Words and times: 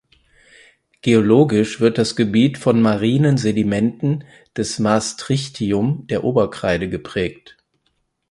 Geologisch 1.03 1.79
wird 1.79 1.99
das 1.99 2.15
Gebiet 2.15 2.57
von 2.57 2.81
marinen 2.81 3.37
Sedimenten 3.37 4.23
des 4.57 4.79
Maastrichtium 4.79 6.07
der 6.07 6.23
Oberkreide 6.23 6.89
geprägt. 6.89 7.55